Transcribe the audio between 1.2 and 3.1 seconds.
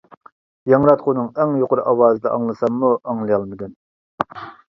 ئەڭ يۇقىرى ئاۋازىدا ئاڭلىساممۇ